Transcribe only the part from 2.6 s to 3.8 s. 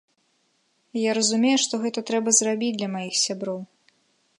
для маіх сяброў.